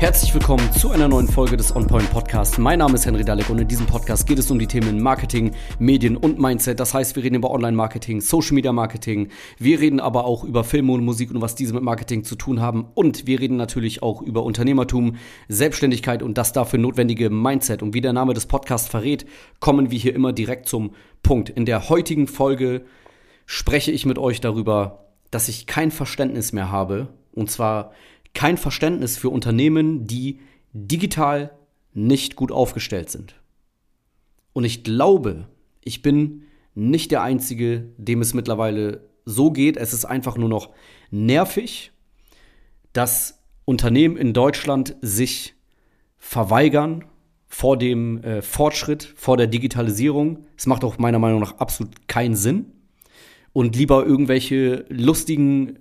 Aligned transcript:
Herzlich 0.00 0.32
willkommen 0.32 0.72
zu 0.72 0.90
einer 0.92 1.08
neuen 1.08 1.28
Folge 1.28 1.58
des 1.58 1.76
OnPoint 1.76 2.10
Podcasts. 2.10 2.56
Mein 2.56 2.78
Name 2.78 2.94
ist 2.94 3.04
Henry 3.04 3.22
Dalek 3.22 3.50
und 3.50 3.58
in 3.58 3.68
diesem 3.68 3.84
Podcast 3.84 4.26
geht 4.26 4.38
es 4.38 4.50
um 4.50 4.58
die 4.58 4.66
Themen 4.66 4.98
Marketing, 5.02 5.54
Medien 5.78 6.16
und 6.16 6.38
Mindset. 6.38 6.80
Das 6.80 6.94
heißt, 6.94 7.16
wir 7.16 7.22
reden 7.22 7.34
über 7.34 7.50
Online-Marketing, 7.50 8.22
Social-Media-Marketing. 8.22 9.28
Wir 9.58 9.78
reden 9.78 10.00
aber 10.00 10.24
auch 10.24 10.42
über 10.42 10.64
Filme 10.64 10.94
und 10.94 11.04
Musik 11.04 11.30
und 11.30 11.42
was 11.42 11.54
diese 11.54 11.74
mit 11.74 11.82
Marketing 11.82 12.24
zu 12.24 12.34
tun 12.34 12.62
haben. 12.62 12.86
Und 12.94 13.26
wir 13.26 13.40
reden 13.40 13.58
natürlich 13.58 14.02
auch 14.02 14.22
über 14.22 14.42
Unternehmertum, 14.42 15.16
Selbstständigkeit 15.48 16.22
und 16.22 16.38
das 16.38 16.54
dafür 16.54 16.78
notwendige 16.78 17.28
Mindset. 17.28 17.82
Und 17.82 17.92
wie 17.92 18.00
der 18.00 18.14
Name 18.14 18.32
des 18.32 18.46
Podcasts 18.46 18.88
verrät, 18.88 19.26
kommen 19.60 19.90
wir 19.90 19.98
hier 19.98 20.14
immer 20.14 20.32
direkt 20.32 20.66
zum 20.66 20.94
Punkt. 21.22 21.50
In 21.50 21.66
der 21.66 21.90
heutigen 21.90 22.26
Folge 22.26 22.86
spreche 23.44 23.92
ich 23.92 24.06
mit 24.06 24.16
euch 24.16 24.40
darüber, 24.40 25.10
dass 25.30 25.48
ich 25.48 25.66
kein 25.66 25.90
Verständnis 25.90 26.54
mehr 26.54 26.72
habe. 26.72 27.08
Und 27.32 27.50
zwar 27.50 27.92
kein 28.34 28.56
Verständnis 28.56 29.16
für 29.16 29.30
Unternehmen, 29.30 30.06
die 30.06 30.40
digital 30.72 31.52
nicht 31.92 32.36
gut 32.36 32.52
aufgestellt 32.52 33.10
sind. 33.10 33.34
Und 34.52 34.64
ich 34.64 34.84
glaube, 34.84 35.48
ich 35.82 36.02
bin 36.02 36.42
nicht 36.74 37.10
der 37.10 37.22
Einzige, 37.22 37.88
dem 37.96 38.20
es 38.20 38.34
mittlerweile 38.34 39.08
so 39.24 39.50
geht. 39.50 39.76
Es 39.76 39.92
ist 39.92 40.04
einfach 40.04 40.36
nur 40.36 40.48
noch 40.48 40.70
nervig, 41.10 41.92
dass 42.92 43.40
Unternehmen 43.64 44.16
in 44.16 44.32
Deutschland 44.32 44.96
sich 45.00 45.54
verweigern 46.18 47.04
vor 47.46 47.76
dem 47.76 48.22
äh, 48.22 48.42
Fortschritt, 48.42 49.12
vor 49.16 49.36
der 49.36 49.46
Digitalisierung. 49.46 50.46
Es 50.56 50.66
macht 50.66 50.84
auch 50.84 50.98
meiner 50.98 51.18
Meinung 51.18 51.40
nach 51.40 51.58
absolut 51.58 52.08
keinen 52.08 52.36
Sinn. 52.36 52.72
Und 53.52 53.74
lieber 53.74 54.06
irgendwelche 54.06 54.84
lustigen 54.88 55.80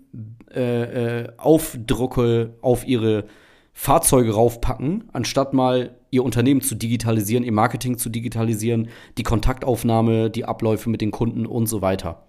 äh, 0.54 1.22
äh, 1.22 1.28
Aufdrucke 1.38 2.56
auf 2.62 2.88
ihre 2.88 3.26
Fahrzeuge 3.74 4.34
raufpacken, 4.34 5.06
anstatt 5.14 5.54
mal 5.54 5.96
ihr 6.12 6.24
Unternehmen 6.24 6.62
zu 6.62 6.76
digitalisieren, 6.76 7.44
ihr 7.44 7.52
Marketing 7.52 7.98
zu 7.98 8.10
digitalisieren, 8.10 8.90
die 9.18 9.24
Kontaktaufnahme, 9.24 10.30
die 10.30 10.46
Abläufe 10.46 10.90
mit 10.90 11.02
den 11.02 11.12
Kunden 11.12 11.46
und 11.46 11.68
so 11.68 11.82
weiter. 11.82 12.28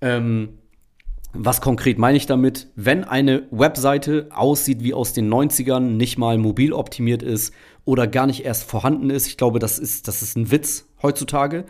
Ähm, 0.00 0.58
was 1.32 1.60
konkret 1.60 1.98
meine 1.98 2.16
ich 2.16 2.26
damit? 2.26 2.68
Wenn 2.74 3.04
eine 3.04 3.46
Webseite 3.50 4.28
aussieht 4.30 4.82
wie 4.82 4.94
aus 4.94 5.12
den 5.12 5.32
90ern, 5.32 5.80
nicht 5.80 6.18
mal 6.18 6.38
mobil 6.38 6.72
optimiert 6.72 7.22
ist 7.22 7.54
oder 7.84 8.06
gar 8.06 8.26
nicht 8.26 8.44
erst 8.44 8.64
vorhanden 8.64 9.10
ist, 9.10 9.26
ich 9.26 9.36
glaube, 9.36 9.58
das 9.58 9.78
ist, 9.78 10.08
das 10.08 10.22
ist 10.22 10.36
ein 10.36 10.50
Witz 10.50 10.88
heutzutage. 11.02 11.64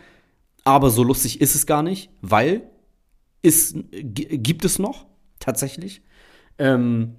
Aber 0.64 0.90
so 0.90 1.02
lustig 1.02 1.40
ist 1.40 1.54
es 1.54 1.66
gar 1.66 1.82
nicht, 1.82 2.10
weil 2.20 2.62
ist, 3.42 3.76
gibt 3.92 4.64
es 4.64 4.78
noch 4.78 5.06
tatsächlich. 5.48 6.02
Ähm, 6.58 7.16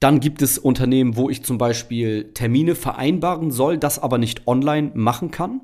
dann 0.00 0.20
gibt 0.20 0.40
es 0.40 0.58
Unternehmen, 0.58 1.16
wo 1.16 1.28
ich 1.28 1.44
zum 1.44 1.58
Beispiel 1.58 2.32
Termine 2.32 2.74
vereinbaren 2.74 3.50
soll, 3.50 3.76
das 3.78 3.98
aber 3.98 4.16
nicht 4.16 4.46
online 4.46 4.92
machen 4.94 5.30
kann. 5.30 5.60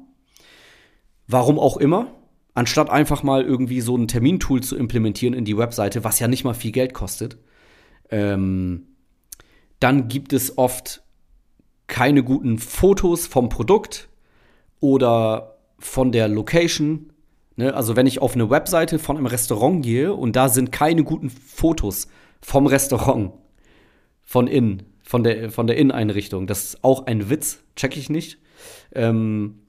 Warum 1.27 1.59
auch 1.59 1.79
immer. 1.79 2.15
Anstatt 2.55 2.91
einfach 2.91 3.23
mal 3.23 3.43
irgendwie 3.43 3.81
so 3.81 3.97
ein 3.97 4.09
Termintool 4.09 4.63
zu 4.63 4.77
implementieren 4.77 5.35
in 5.35 5.45
die 5.45 5.57
Webseite, 5.57 6.05
was 6.05 6.19
ja 6.19 6.29
nicht 6.29 6.45
mal 6.45 6.53
viel 6.53 6.73
Geld 6.73 6.93
kostet. 6.93 7.39
Ähm, 8.11 8.89
dann 9.79 10.09
gibt 10.09 10.33
es 10.33 10.59
oft 10.59 11.03
keine 11.87 12.23
guten 12.23 12.59
Fotos 12.59 13.27
vom 13.27 13.49
Produkt 13.49 14.09
oder 14.81 15.57
von 15.79 16.13
der 16.13 16.29
Location 16.29 17.13
Ne? 17.61 17.75
Also 17.75 17.95
wenn 17.95 18.07
ich 18.07 18.23
auf 18.23 18.35
eine 18.35 18.49
Webseite 18.49 18.99
von 18.99 19.17
einem 19.17 19.27
Restaurant 19.27 19.85
gehe 19.85 20.15
und 20.15 20.35
da 20.35 20.49
sind 20.49 20.73
keine 20.73 21.05
guten 21.05 21.29
Fotos 21.29 22.09
vom 22.41 22.67
Restaurant, 22.67 23.33
von 24.23 24.47
innen, 24.47 24.85
von 25.03 25.23
der, 25.23 25.51
von 25.51 25.67
der 25.67 25.77
Inneneinrichtung, 25.77 26.47
das 26.47 26.65
ist 26.65 26.85
auch 26.85 27.07
ein 27.07 27.29
Witz, 27.29 27.63
check 27.77 27.97
ich 27.97 28.09
nicht. 28.09 28.39
Ähm, 28.95 29.61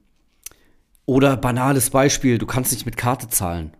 oder 1.04 1.36
banales 1.36 1.90
Beispiel, 1.90 2.38
du 2.38 2.46
kannst 2.46 2.72
nicht 2.72 2.86
mit 2.86 2.96
Karte 2.96 3.28
zahlen. 3.28 3.74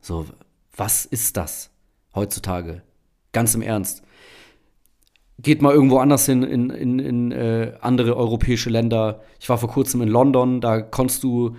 So, 0.00 0.26
was 0.74 1.04
ist 1.04 1.36
das 1.36 1.70
heutzutage? 2.14 2.82
Ganz 3.32 3.54
im 3.54 3.62
Ernst. 3.62 4.02
Geht 5.40 5.60
mal 5.60 5.74
irgendwo 5.74 5.98
anders 5.98 6.24
hin, 6.24 6.42
in, 6.42 6.70
in, 6.70 6.98
in 6.98 7.32
äh, 7.32 7.74
andere 7.80 8.16
europäische 8.16 8.70
Länder. 8.70 9.20
Ich 9.40 9.48
war 9.48 9.58
vor 9.58 9.68
kurzem 9.68 10.00
in 10.00 10.08
London, 10.08 10.60
da 10.62 10.80
konntest 10.80 11.22
du 11.22 11.56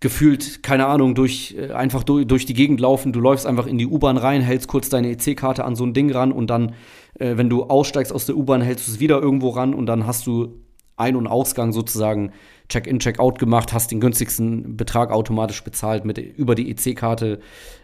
gefühlt, 0.00 0.62
keine 0.62 0.86
Ahnung, 0.86 1.14
durch, 1.14 1.54
äh, 1.58 1.72
einfach 1.72 2.02
durch, 2.02 2.26
durch 2.26 2.46
die 2.46 2.54
Gegend 2.54 2.80
laufen. 2.80 3.12
Du 3.12 3.20
läufst 3.20 3.46
einfach 3.46 3.66
in 3.66 3.78
die 3.78 3.86
U-Bahn 3.86 4.16
rein, 4.16 4.42
hältst 4.42 4.68
kurz 4.68 4.88
deine 4.88 5.10
EC-Karte 5.10 5.64
an 5.64 5.76
so 5.76 5.84
ein 5.84 5.94
Ding 5.94 6.10
ran 6.10 6.32
und 6.32 6.48
dann, 6.48 6.74
äh, 7.18 7.36
wenn 7.36 7.48
du 7.48 7.64
aussteigst 7.64 8.12
aus 8.12 8.26
der 8.26 8.36
U-Bahn, 8.36 8.60
hältst 8.60 8.86
du 8.88 8.92
es 8.92 9.00
wieder 9.00 9.20
irgendwo 9.20 9.50
ran 9.50 9.74
und 9.74 9.86
dann 9.86 10.06
hast 10.06 10.26
du 10.26 10.60
Ein- 10.96 11.16
und 11.16 11.26
Ausgang 11.26 11.72
sozusagen 11.72 12.32
Check-in, 12.68 12.98
Check-out 12.98 13.38
gemacht, 13.38 13.72
hast 13.72 13.90
den 13.90 14.00
günstigsten 14.00 14.76
Betrag 14.76 15.10
automatisch 15.10 15.62
bezahlt 15.64 16.04
mit 16.04 16.18
über 16.18 16.54
die 16.54 16.70
EC-Karte. 16.70 17.40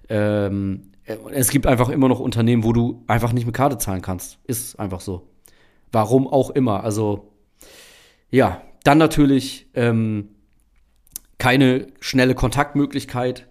Ähm, 0.08 0.90
es 1.32 1.50
gibt 1.50 1.66
einfach 1.66 1.88
immer 1.88 2.08
noch 2.08 2.20
Unternehmen, 2.20 2.64
wo 2.64 2.72
du 2.72 3.02
einfach 3.06 3.32
nicht 3.32 3.46
mit 3.46 3.54
Karte 3.54 3.78
zahlen 3.78 4.02
kannst. 4.02 4.38
Ist 4.44 4.78
einfach 4.78 5.00
so. 5.00 5.28
Warum 5.92 6.28
auch 6.28 6.50
immer. 6.50 6.84
Also, 6.84 7.32
ja, 8.30 8.62
dann 8.84 8.98
natürlich 8.98 9.68
ähm, 9.74 10.28
keine 11.40 11.88
schnelle 12.00 12.36
Kontaktmöglichkeit. 12.36 13.48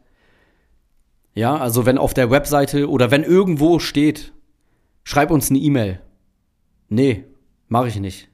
Ja, 1.34 1.58
also 1.58 1.86
wenn 1.86 1.98
auf 1.98 2.14
der 2.14 2.32
Webseite 2.32 2.90
oder 2.90 3.12
wenn 3.12 3.24
irgendwo 3.24 3.80
steht, 3.80 4.34
schreib 5.04 5.32
uns 5.32 5.50
eine 5.50 5.60
E-Mail. 5.60 6.00
Nee, 6.88 7.26
mache 7.68 7.88
ich 7.88 8.00
nicht. 8.00 8.30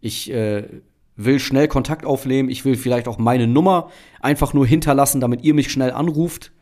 Ich 0.00 0.30
äh, 0.30 0.68
will 1.16 1.40
schnell 1.40 1.66
Kontakt 1.66 2.04
aufnehmen. 2.04 2.50
Ich 2.50 2.64
will 2.64 2.76
vielleicht 2.76 3.08
auch 3.08 3.18
meine 3.18 3.46
Nummer 3.46 3.90
einfach 4.20 4.52
nur 4.52 4.66
hinterlassen, 4.66 5.20
damit 5.20 5.42
ihr 5.42 5.54
mich 5.54 5.72
schnell 5.72 5.90
anruft. 5.90 6.52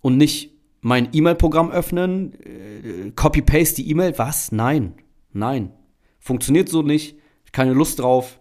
Und 0.00 0.16
nicht 0.16 0.52
mein 0.80 1.08
E-Mail-Programm 1.12 1.70
öffnen, 1.72 2.34
äh, 2.34 3.10
copy-paste 3.16 3.82
die 3.82 3.90
E-Mail. 3.90 4.16
Was? 4.16 4.52
Nein, 4.52 4.94
nein. 5.32 5.72
Funktioniert 6.20 6.68
so 6.68 6.82
nicht. 6.82 7.18
Keine 7.50 7.72
Lust 7.72 7.98
drauf. 7.98 8.40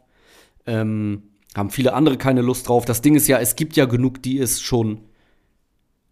Ähm, 0.68 1.24
haben 1.56 1.70
viele 1.70 1.94
andere 1.94 2.18
keine 2.18 2.42
Lust 2.42 2.68
drauf. 2.68 2.86
Das 2.86 3.02
Ding 3.02 3.16
ist 3.16 3.28
ja, 3.28 3.40
es 3.40 3.56
gibt 3.56 3.76
ja 3.76 3.86
genug, 3.86 4.22
die 4.22 4.40
es 4.40 4.62
schon. 4.62 5.02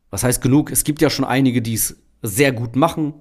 Was 0.10 0.24
heißt 0.24 0.42
genug? 0.42 0.72
Es 0.72 0.84
gibt 0.84 1.02
ja 1.02 1.10
schon 1.10 1.26
einige, 1.26 1.62
die 1.62 1.74
es 1.74 2.02
sehr 2.22 2.52
gut 2.52 2.76
machen. 2.76 3.14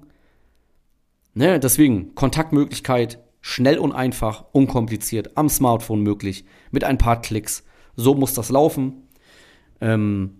Ne? 1.33 1.59
Deswegen 1.59 2.15
Kontaktmöglichkeit 2.15 3.19
schnell 3.41 3.77
und 3.77 3.91
einfach, 3.91 4.45
unkompliziert, 4.53 5.35
am 5.35 5.49
Smartphone 5.49 6.01
möglich, 6.01 6.45
mit 6.71 6.85
ein 6.85 6.97
paar 6.97 7.21
Klicks. 7.21 7.65
So 7.95 8.15
muss 8.15 8.33
das 8.33 8.49
laufen. 8.49 9.03
Ähm, 9.81 10.35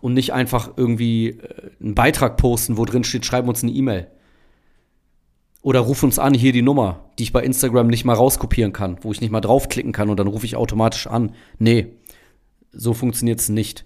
und 0.00 0.14
nicht 0.14 0.32
einfach 0.32 0.72
irgendwie 0.76 1.28
äh, 1.28 1.70
einen 1.80 1.94
Beitrag 1.94 2.36
posten, 2.38 2.76
wo 2.76 2.84
drin 2.84 3.04
steht, 3.04 3.24
schreib 3.24 3.46
uns 3.46 3.62
eine 3.62 3.72
E-Mail. 3.72 4.10
Oder 5.62 5.80
ruf 5.80 6.02
uns 6.02 6.18
an, 6.18 6.32
hier 6.32 6.52
die 6.52 6.62
Nummer, 6.62 7.10
die 7.18 7.24
ich 7.24 7.32
bei 7.32 7.42
Instagram 7.42 7.88
nicht 7.88 8.04
mal 8.04 8.14
rauskopieren 8.14 8.72
kann, 8.72 8.96
wo 9.02 9.12
ich 9.12 9.20
nicht 9.20 9.30
mal 9.30 9.40
draufklicken 9.40 9.92
kann 9.92 10.08
und 10.08 10.18
dann 10.18 10.26
rufe 10.26 10.46
ich 10.46 10.56
automatisch 10.56 11.06
an. 11.06 11.34
Nee, 11.58 11.94
so 12.72 12.94
funktioniert 12.94 13.40
es 13.40 13.48
nicht. 13.50 13.84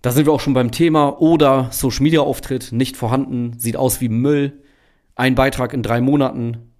Da 0.00 0.12
sind 0.12 0.26
wir 0.26 0.32
auch 0.32 0.40
schon 0.40 0.54
beim 0.54 0.70
Thema. 0.70 1.20
Oder 1.20 1.68
Social 1.72 2.02
Media 2.02 2.20
Auftritt 2.20 2.72
nicht 2.72 2.96
vorhanden, 2.96 3.58
sieht 3.58 3.76
aus 3.76 4.00
wie 4.00 4.08
Müll. 4.08 4.62
Ein 5.14 5.34
Beitrag 5.34 5.74
in 5.74 5.82
drei 5.82 6.00
Monaten. 6.00 6.72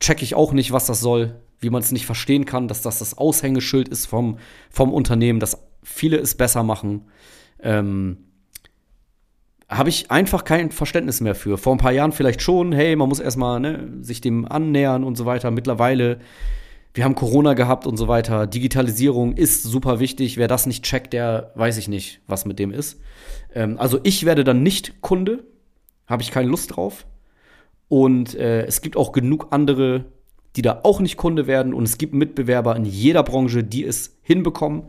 Check 0.00 0.22
ich 0.22 0.34
auch 0.34 0.52
nicht, 0.52 0.72
was 0.72 0.86
das 0.86 1.00
soll, 1.00 1.40
wie 1.58 1.70
man 1.70 1.82
es 1.82 1.92
nicht 1.92 2.06
verstehen 2.06 2.44
kann, 2.44 2.68
dass 2.68 2.82
das 2.82 3.00
das 3.00 3.18
Aushängeschild 3.18 3.88
ist 3.88 4.06
vom, 4.06 4.38
vom 4.70 4.92
Unternehmen, 4.92 5.40
dass 5.40 5.58
viele 5.82 6.18
es 6.18 6.36
besser 6.36 6.62
machen. 6.62 7.06
Ähm, 7.60 8.18
habe 9.72 9.88
ich 9.88 10.10
einfach 10.10 10.44
kein 10.44 10.70
Verständnis 10.70 11.20
mehr 11.20 11.34
für. 11.34 11.56
Vor 11.56 11.74
ein 11.74 11.78
paar 11.78 11.92
Jahren 11.92 12.12
vielleicht 12.12 12.42
schon, 12.42 12.72
hey, 12.72 12.94
man 12.94 13.08
muss 13.08 13.20
erstmal 13.20 13.58
ne, 13.58 13.88
sich 14.02 14.20
dem 14.20 14.46
annähern 14.46 15.02
und 15.02 15.16
so 15.16 15.24
weiter. 15.24 15.50
Mittlerweile, 15.50 16.18
wir 16.94 17.04
haben 17.04 17.14
Corona 17.14 17.54
gehabt 17.54 17.86
und 17.86 17.96
so 17.96 18.06
weiter. 18.06 18.46
Digitalisierung 18.46 19.32
ist 19.32 19.62
super 19.62 19.98
wichtig. 19.98 20.36
Wer 20.36 20.48
das 20.48 20.66
nicht 20.66 20.84
checkt, 20.84 21.12
der 21.12 21.52
weiß 21.54 21.78
ich 21.78 21.88
nicht, 21.88 22.20
was 22.26 22.44
mit 22.44 22.58
dem 22.58 22.70
ist. 22.70 23.00
Ähm, 23.54 23.78
also 23.78 23.98
ich 24.02 24.24
werde 24.24 24.44
dann 24.44 24.62
nicht 24.62 25.00
Kunde, 25.00 25.44
habe 26.06 26.22
ich 26.22 26.30
keine 26.30 26.48
Lust 26.48 26.76
drauf. 26.76 27.06
Und 27.88 28.34
äh, 28.34 28.64
es 28.66 28.82
gibt 28.82 28.96
auch 28.96 29.12
genug 29.12 29.48
andere, 29.50 30.04
die 30.56 30.62
da 30.62 30.80
auch 30.82 31.00
nicht 31.00 31.16
Kunde 31.16 31.46
werden. 31.46 31.72
Und 31.72 31.84
es 31.84 31.96
gibt 31.96 32.12
Mitbewerber 32.12 32.76
in 32.76 32.84
jeder 32.84 33.22
Branche, 33.22 33.64
die 33.64 33.84
es 33.84 34.18
hinbekommen 34.22 34.84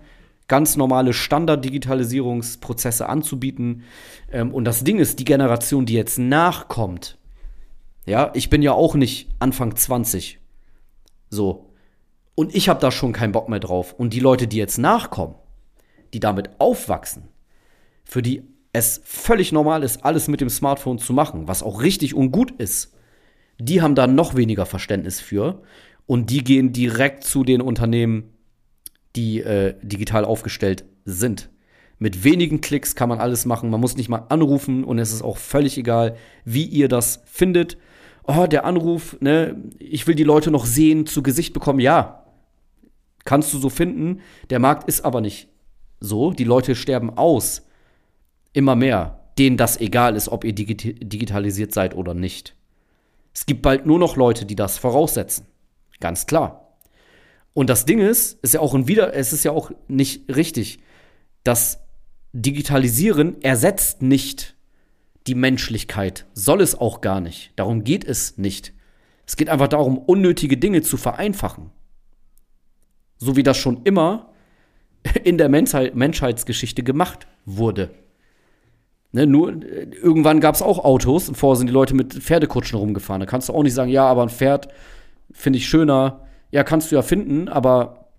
ganz 0.47 0.75
normale 0.77 1.13
Standard-Digitalisierungsprozesse 1.13 3.07
anzubieten. 3.07 3.83
Ähm, 4.31 4.53
und 4.53 4.65
das 4.65 4.83
Ding 4.83 4.99
ist, 4.99 5.19
die 5.19 5.25
Generation, 5.25 5.85
die 5.85 5.93
jetzt 5.93 6.19
nachkommt, 6.19 7.17
ja, 8.05 8.31
ich 8.33 8.49
bin 8.49 8.61
ja 8.61 8.73
auch 8.73 8.95
nicht 8.95 9.29
Anfang 9.39 9.75
20. 9.75 10.39
So. 11.29 11.69
Und 12.35 12.53
ich 12.55 12.67
habe 12.67 12.79
da 12.79 12.91
schon 12.91 13.13
keinen 13.13 13.31
Bock 13.31 13.47
mehr 13.47 13.59
drauf. 13.59 13.93
Und 13.93 14.13
die 14.13 14.19
Leute, 14.19 14.47
die 14.47 14.57
jetzt 14.57 14.77
nachkommen, 14.77 15.35
die 16.13 16.19
damit 16.19 16.59
aufwachsen, 16.59 17.29
für 18.03 18.21
die 18.21 18.43
es 18.73 19.01
völlig 19.05 19.51
normal 19.51 19.83
ist, 19.83 20.03
alles 20.03 20.27
mit 20.27 20.41
dem 20.41 20.49
Smartphone 20.49 20.97
zu 20.97 21.13
machen, 21.13 21.47
was 21.47 21.63
auch 21.63 21.81
richtig 21.81 22.15
und 22.15 22.31
gut 22.31 22.51
ist. 22.51 22.93
die 23.59 23.83
haben 23.83 23.93
da 23.93 24.07
noch 24.07 24.33
weniger 24.35 24.65
Verständnis 24.65 25.21
für 25.21 25.61
und 26.07 26.31
die 26.31 26.43
gehen 26.43 26.73
direkt 26.73 27.23
zu 27.23 27.43
den 27.43 27.61
Unternehmen, 27.61 28.32
die 29.15 29.42
äh, 29.42 29.75
digital 29.81 30.25
aufgestellt 30.25 30.86
sind. 31.06 31.50
Mit 32.00 32.24
wenigen 32.24 32.62
Klicks 32.62 32.95
kann 32.95 33.10
man 33.10 33.19
alles 33.19 33.45
machen. 33.45 33.69
Man 33.69 33.80
muss 33.80 33.95
nicht 33.95 34.10
mal 34.10 34.25
anrufen 34.30 34.83
und 34.83 35.00
es 35.00 35.13
ist 35.13 35.21
auch 35.21 35.38
völlig 35.38 35.77
egal, 35.77 36.15
wie 36.44 36.65
ihr 36.65 36.88
das 36.88 37.21
findet. 37.25 37.77
Oh, 38.25 38.45
der 38.48 38.65
Anruf, 38.65 39.18
ne, 39.19 39.62
ich 39.80 40.07
will 40.07 40.15
die 40.15 40.24
Leute 40.24 40.50
noch 40.51 40.65
sehen, 40.65 41.06
zu 41.06 41.24
Gesicht 41.24 41.54
bekommen. 41.54 41.80
Ja, 41.80 42.25
kannst 43.25 43.54
du 43.54 43.57
so 43.57 43.69
finden. 43.69 44.21
Der 44.50 44.60
Markt 44.60 44.88
ist 44.88 45.06
aber 45.06 45.21
nicht 45.21 45.50
so. 46.00 46.31
Die 46.31 46.44
Leute 46.44 46.75
sterben 46.75 47.12
aus. 47.12 47.68
Immer 48.54 48.75
mehr. 48.75 49.19
Denen 49.38 49.57
das 49.57 49.80
egal 49.80 50.15
ist, 50.15 50.30
ob 50.30 50.44
ihr 50.44 50.54
digitalisiert 50.54 51.74
seid 51.74 51.95
oder 51.95 52.13
nicht. 52.13 52.56
Es 53.33 53.45
gibt 53.45 53.63
bald 53.63 53.86
nur 53.86 53.98
noch 53.98 54.15
Leute, 54.15 54.45
die 54.45 54.56
das 54.56 54.77
voraussetzen. 54.77 55.48
Ganz 56.00 56.27
klar. 56.27 56.62
Und 57.53 57.69
das 57.69 57.85
Ding 57.85 58.00
ist, 58.00 58.44
ist 58.44 58.53
ja 58.53 58.59
auch 58.59 58.73
ein 58.73 58.88
Wieder, 58.88 59.13
es 59.13 59.31
ist 59.31 59.44
ja 59.44 59.51
auch 59.51 59.71
nicht 59.88 60.35
richtig, 60.35 60.79
dass 61.44 61.79
Digitalisieren 62.33 63.41
ersetzt 63.44 64.01
nicht 64.01 64.55
die 65.27 65.35
Menschlichkeit, 65.35 66.25
soll 66.33 66.61
es 66.61 66.75
auch 66.75 67.01
gar 67.01 67.21
nicht. 67.21 67.53
Darum 67.55 67.83
geht 67.83 68.03
es 68.03 68.38
nicht. 68.38 68.73
Es 69.25 69.38
geht 69.38 69.50
einfach 69.50 69.67
darum, 69.67 69.97
unnötige 69.97 70.57
Dinge 70.57 70.81
zu 70.81 70.97
vereinfachen. 70.97 71.69
So 73.17 73.35
wie 73.35 73.44
das 73.44 73.57
schon 73.57 73.81
immer 73.83 74.33
in 75.23 75.38
der 75.38 75.47
Menschheit, 75.47 75.95
Menschheitsgeschichte 75.95 76.83
gemacht 76.83 77.27
wurde. 77.45 77.91
Ne, 79.11 79.27
nur 79.27 79.63
irgendwann 79.63 80.39
gab 80.39 80.55
es 80.55 80.63
auch 80.63 80.83
Autos 80.83 81.29
und 81.29 81.35
vorher 81.35 81.57
sind 81.57 81.67
die 81.67 81.73
Leute 81.73 81.94
mit 81.94 82.15
Pferdekutschen 82.15 82.79
rumgefahren. 82.79 83.19
Da 83.19 83.27
kannst 83.27 83.47
du 83.47 83.53
auch 83.53 83.61
nicht 83.61 83.75
sagen, 83.75 83.91
ja, 83.91 84.05
aber 84.07 84.23
ein 84.23 84.29
Pferd 84.29 84.69
finde 85.31 85.57
ich 85.57 85.67
schöner. 85.67 86.25
Ja, 86.53 86.63
kannst 86.63 86.91
du 86.91 86.95
ja 86.95 87.01
finden, 87.01 87.50
aber 87.50 88.11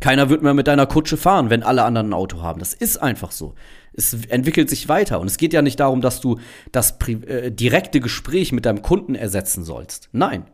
keiner 0.00 0.30
wird 0.30 0.42
mehr 0.42 0.54
mit 0.54 0.66
deiner 0.66 0.86
Kutsche 0.86 1.18
fahren, 1.18 1.50
wenn 1.50 1.62
alle 1.62 1.84
anderen 1.84 2.08
ein 2.08 2.12
Auto 2.14 2.40
haben. 2.40 2.58
Das 2.58 2.72
ist 2.72 2.96
einfach 2.96 3.32
so. 3.32 3.54
Es 3.92 4.14
entwickelt 4.28 4.70
sich 4.70 4.88
weiter. 4.88 5.20
Und 5.20 5.26
es 5.26 5.36
geht 5.36 5.52
ja 5.52 5.60
nicht 5.60 5.78
darum, 5.78 6.00
dass 6.00 6.22
du 6.22 6.38
das 6.72 6.96
äh, 7.06 7.52
direkte 7.52 8.00
Gespräch 8.00 8.52
mit 8.52 8.64
deinem 8.64 8.80
Kunden 8.80 9.14
ersetzen 9.14 9.62
sollst. 9.62 10.08
Nein. 10.12 10.46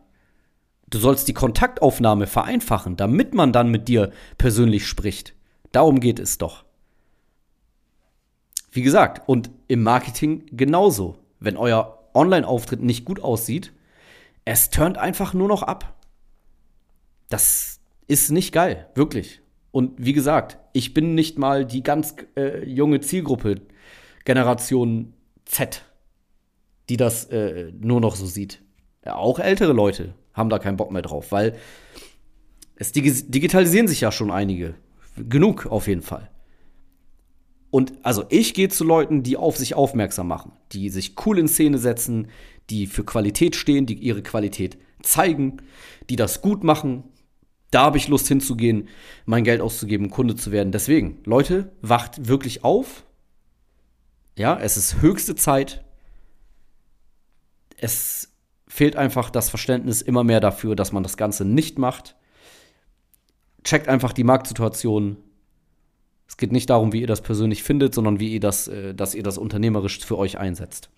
Du 0.89 0.99
sollst 0.99 1.29
die 1.29 1.33
Kontaktaufnahme 1.33 2.27
vereinfachen, 2.27 2.97
damit 2.97 3.35
man 3.35 3.53
dann 3.53 3.71
mit 3.71 3.87
dir 3.87 4.11
persönlich 4.37 4.89
spricht. 4.89 5.37
Darum 5.71 6.01
geht 6.01 6.19
es 6.19 6.39
doch. 6.39 6.65
Wie 8.73 8.83
gesagt, 8.83 9.29
und 9.29 9.53
im 9.69 9.85
Marketing 9.85 10.45
genauso. 10.51 11.19
Wenn 11.39 11.57
euer 11.57 12.11
Online-Auftritt 12.15 12.83
nicht 12.83 13.05
gut 13.05 13.21
aussieht, 13.21 13.73
es 14.45 14.71
turnt 14.71 14.99
einfach 14.99 15.35
nur 15.35 15.47
noch 15.47 15.63
ab. 15.63 15.95
Das 17.31 17.81
ist 18.07 18.31
nicht 18.31 18.53
geil, 18.53 18.89
wirklich. 18.95 19.41
Und 19.71 19.93
wie 19.97 20.13
gesagt, 20.13 20.59
ich 20.73 20.93
bin 20.93 21.15
nicht 21.15 21.39
mal 21.39 21.65
die 21.65 21.83
ganz 21.83 22.15
äh, 22.37 22.69
junge 22.69 23.01
Zielgruppe, 23.01 23.63
Generation 24.25 25.15
Z, 25.45 25.85
die 26.89 26.97
das 26.97 27.27
äh, 27.27 27.73
nur 27.81 28.01
noch 28.01 28.17
so 28.17 28.27
sieht. 28.27 28.61
Ja, 29.07 29.15
auch 29.15 29.39
ältere 29.39 29.73
Leute 29.73 30.15
haben 30.35 30.51
da 30.51 30.59
keinen 30.59 30.77
Bock 30.77 30.91
mehr 30.91 31.03
drauf, 31.03 31.33
weil 31.33 31.57
es 32.77 32.93
digitalisieren 32.93 33.89
sich 33.89 34.01
ja 34.01 34.11
schon 34.11 34.31
einige. 34.31 34.75
Genug 35.17 35.67
auf 35.67 35.87
jeden 35.87 36.03
Fall. 36.03 36.31
Und 37.71 37.93
also 38.03 38.25
ich 38.31 38.55
gehe 38.55 38.69
zu 38.69 38.85
Leuten, 38.85 39.23
die 39.23 39.37
auf 39.37 39.57
sich 39.57 39.75
aufmerksam 39.75 40.27
machen, 40.27 40.53
die 40.73 40.89
sich 40.89 41.15
cool 41.25 41.39
in 41.39 41.47
Szene 41.47 41.79
setzen, 41.79 42.29
die 42.71 42.87
für 42.87 43.05
Qualität 43.05 43.55
stehen, 43.55 43.87
die 43.87 43.95
ihre 43.95 44.23
Qualität 44.23 44.79
zeigen, 45.03 45.59
die 46.09 46.17
das 46.17 46.43
gut 46.43 46.65
machen, 46.65 47.05
da 47.71 47.83
habe 47.83 47.99
ich 47.99 48.09
Lust 48.09 48.29
hinzugehen, 48.29 48.89
mein 49.27 49.45
Geld 49.45 49.61
auszugeben, 49.61 50.11
Kunde 50.11 50.35
zu 50.35 50.53
werden. 50.53 50.73
Deswegen, 50.73 51.19
Leute, 51.25 51.73
wacht 51.83 52.29
wirklich 52.29 52.65
auf. 52.65 53.05
Ja, 54.37 54.59
es 54.59 54.77
ist 54.77 55.01
höchste 55.01 55.35
Zeit. 55.35 55.85
Es 57.77 58.33
fehlt 58.67 58.97
einfach 58.97 59.31
das 59.31 59.51
Verständnis 59.51 60.03
immer 60.03 60.25
mehr 60.25 60.41
dafür, 60.41 60.77
dass 60.77 60.93
man 60.93 61.03
das 61.03 61.17
Ganze 61.17 61.45
nicht 61.45 61.79
macht. 61.79 62.17
Checkt 63.65 63.89
einfach 63.89 64.13
die 64.13 64.25
Marktsituation, 64.25 65.17
es 66.31 66.37
geht 66.37 66.53
nicht 66.53 66.71
darum, 66.71 66.93
wie 66.93 67.01
ihr 67.01 67.09
das 67.09 67.23
persönlich 67.23 67.65
findet, 67.65 67.93
sondern 67.93 68.21
wie 68.21 68.33
ihr 68.33 68.39
das, 68.39 68.69
äh, 68.69 68.95
dass 68.95 69.17
ihr 69.17 69.25
das 69.25 69.37
unternehmerisch 69.37 69.99
für 69.99 70.17
euch 70.17 70.39
einsetzt. 70.39 70.89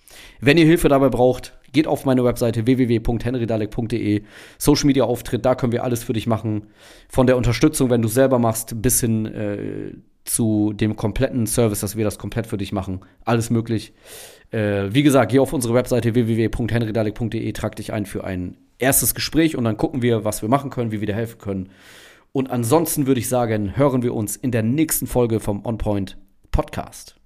Wenn 0.40 0.58
ihr 0.58 0.66
Hilfe 0.66 0.90
dabei 0.90 1.08
braucht, 1.08 1.58
geht 1.72 1.86
auf 1.86 2.04
meine 2.04 2.22
Webseite 2.22 2.66
www.henrydalek.de. 2.66 4.24
Social 4.58 4.86
Media 4.86 5.04
Auftritt, 5.04 5.46
da 5.46 5.54
können 5.54 5.72
wir 5.72 5.84
alles 5.84 6.04
für 6.04 6.12
dich 6.12 6.26
machen. 6.26 6.66
Von 7.08 7.26
der 7.26 7.38
Unterstützung, 7.38 7.88
wenn 7.88 8.02
du 8.02 8.08
selber 8.08 8.38
machst, 8.38 8.82
bis 8.82 9.00
hin 9.00 9.24
äh, 9.24 9.94
zu 10.24 10.74
dem 10.74 10.96
kompletten 10.96 11.46
Service, 11.46 11.80
dass 11.80 11.96
wir 11.96 12.04
das 12.04 12.18
komplett 12.18 12.46
für 12.46 12.58
dich 12.58 12.72
machen. 12.72 13.00
Alles 13.24 13.48
möglich. 13.48 13.94
Äh, 14.50 14.92
wie 14.92 15.02
gesagt, 15.02 15.32
geh 15.32 15.38
auf 15.38 15.54
unsere 15.54 15.72
Webseite 15.72 16.14
www.henrydalek.de, 16.14 17.52
trag 17.52 17.76
dich 17.76 17.94
ein 17.94 18.04
für 18.04 18.24
ein 18.24 18.58
erstes 18.78 19.14
Gespräch 19.14 19.56
und 19.56 19.64
dann 19.64 19.78
gucken 19.78 20.02
wir, 20.02 20.26
was 20.26 20.42
wir 20.42 20.50
machen 20.50 20.68
können, 20.68 20.92
wie 20.92 21.00
wir 21.00 21.06
dir 21.06 21.14
helfen 21.14 21.38
können. 21.38 21.70
Und 22.32 22.50
ansonsten 22.50 23.06
würde 23.06 23.20
ich 23.20 23.28
sagen, 23.28 23.76
hören 23.76 24.02
wir 24.02 24.14
uns 24.14 24.36
in 24.36 24.50
der 24.50 24.62
nächsten 24.62 25.06
Folge 25.06 25.38
vom 25.38 25.64
On 25.66 25.76
Point 25.76 26.16
Podcast. 26.50 27.21